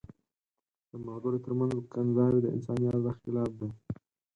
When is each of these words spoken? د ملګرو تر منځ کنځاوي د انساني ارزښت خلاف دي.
د 0.89 0.91
ملګرو 1.05 1.43
تر 1.45 1.51
منځ 1.59 1.71
کنځاوي 1.93 2.39
د 2.41 2.47
انساني 2.55 2.85
ارزښت 2.91 3.19
خلاف 3.25 3.51
دي. 3.59 3.69